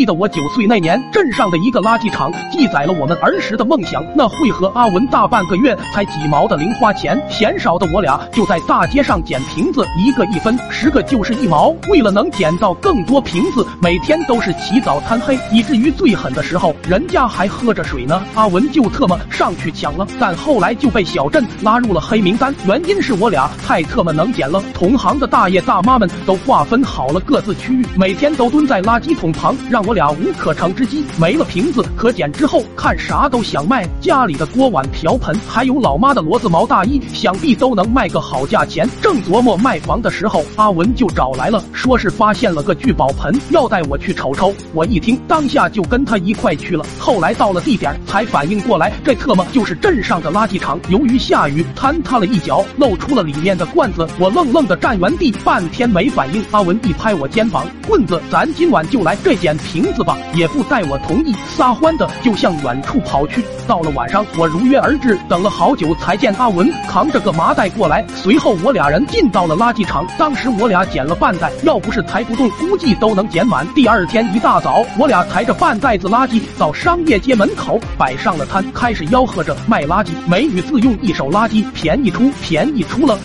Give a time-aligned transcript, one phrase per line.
[0.00, 4.02] 记得我九岁那年，镇上的一个垃圾场记载了我们儿时的梦想。
[4.16, 11.68] 那会和阿文大半个月才几毛的零花钱，嫌少的我俩就在大街上捡瓶子，一个一分，十个就是一毛。
[11.90, 20.06] 为了能捡到更多瓶子，每天都是起早贪黑，以至于最狠的时候，人家还喝着水呢，阿文就特么上去抢了。
[20.18, 31.04] 但后来就被小镇拉入了黑名单，原因是我俩太特么能捡了，同行的大爷大妈们都划分好了各自区域，每天都蹲在垃圾桶旁，让我我俩无可乘之机。
[31.18, 38.88] 没了瓶子可捡之后，看啥都想卖，家里的锅碗瓢盆，还有老妈的骡子毛大衣，想必都能卖个好价钱。
[39.02, 44.54] 正琢磨卖房的时候，阿文就找来了，说是发现了个聚宝盆，要带我去瞅瞅。
[44.72, 46.86] 我一听，当下就跟他一块去了。
[46.96, 50.78] 后来到了地点，才反应过来，这特么就是镇上的垃圾场。
[50.88, 54.06] 由于下雨，坍塌了一角，露出了里面的罐子。
[54.20, 56.44] 我愣愣的站原地，半天没反应。
[56.52, 60.18] 阿文一拍我肩膀，棍子，咱今晚就来这捡瓶瓶子吧。
[60.34, 63.42] 也不待我同意，撒欢的就向远处跑去。
[63.66, 68.06] 到了晚上，我如约而至，等了好久才见阿文扛着个麻袋过来。
[68.08, 73.66] 随后我俩人进到了垃圾场，当时我俩捡了半袋，要不是抬不动，估计都能捡满。
[73.74, 80.10] 第二天一大早，我俩抬着半袋子垃圾到商业街门口摆上了摊，开始吆喝着卖垃圾。
[80.28, 83.18] 美女自用一手垃圾，便宜出，便宜出了。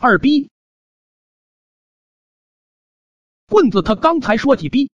[0.00, 0.48] 二逼，
[3.48, 4.90] 棍子他刚才说几逼？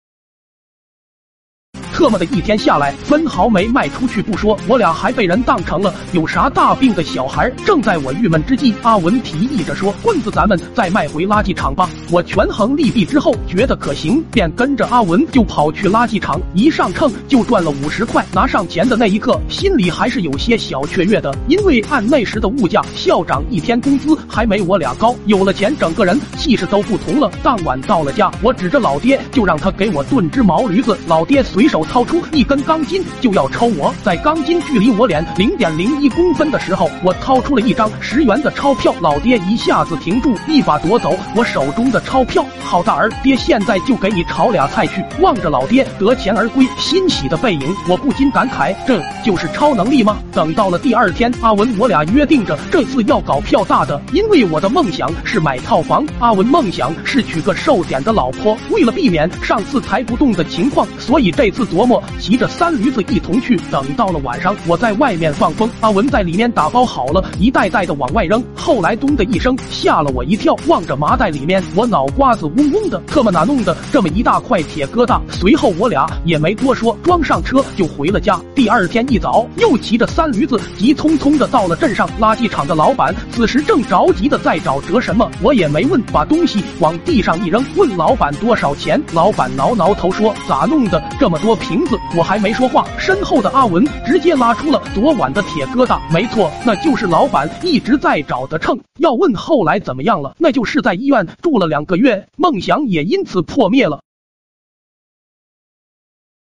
[1.95, 7.49] 特么的一天下来，分毫没卖出去不说，我俩还被人当成了有啥大病的小孩。
[7.65, 16.41] 正在我郁闷之际，阿文提议着说：“棍子，咱们再卖回垃圾场吧。”我权衡利弊之后，觉得可行，便跟着阿文就跑去垃圾场。
[16.53, 18.27] 一上秤就赚了五十块。
[18.33, 25.15] 拿上钱的那一刻，心里还是有些小雀跃的，因为按那时的物价，校长一天工资还没我俩高。
[25.27, 26.21] 有了钱，整个人。
[26.37, 27.31] 气势都不同了。
[27.41, 30.99] 当晚到了家，我指着老爹就让他给我炖只毛驴子。
[31.07, 31.84] 老爹随手。
[31.85, 38.95] 掏出一根钢筋就要抽我，在钢筋距离我脸零点零一公分的时候，我掏出了一张十元的钞票。
[39.01, 42.45] 老爹一下子停住，一把夺走我手中的钞票。
[42.63, 45.05] 好大儿，爹现在就给你炒俩菜去。
[45.21, 50.19] 望着老爹得钱而归，欣喜的背影，我不禁感慨，这就是超能力吗？
[50.33, 58.57] 等到了第二天，阿文我俩约定着这次要搞票大的，因为我的梦想是买套房，阿文梦想是娶个瘦点的老婆。
[58.71, 61.65] 为了避免上次抬不动的情况，所以这次。
[61.75, 68.41] 琢磨骑着三驴子一同去，等到了晚上，我在外面放风，阿文在里面打包好了，一袋袋的往外扔。
[68.55, 75.21] 后来咚的一声，吓了我一跳，望着麻袋里面，我脑瓜子嗡嗡的，特么哪弄的这么一大块铁疙瘩？
[75.29, 78.41] 随后我俩也没多说，装上车就回了家。
[78.55, 89.03] 第二天一早，又骑着三驴子急匆匆的到了镇上垃圾场的老板，此时正着急的在找折什么，我也没问，把东西往地上一扔，问老板多少钱？
[89.13, 91.59] 老板挠挠头说咋弄的这么多？
[91.67, 95.99] 瓶子，我还没说话，身后的阿文直接拉出了昨晚的铁疙瘩。
[96.13, 98.79] 没错，那就是老板一直在找的秤。
[98.99, 104.03] 要问后来怎么样了，那就是在医院住了两个月，梦想也因此破灭了。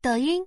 [0.00, 0.46] 抖音。